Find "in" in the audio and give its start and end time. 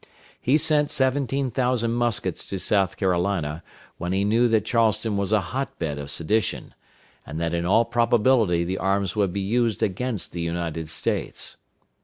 7.53-7.67